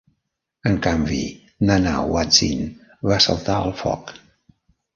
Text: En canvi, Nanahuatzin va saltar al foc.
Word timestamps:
En 0.69 0.79
canvi, 0.85 1.19
Nanahuatzin 1.71 2.65
va 3.11 3.21
saltar 3.29 3.61
al 3.61 3.73
foc. 3.85 4.15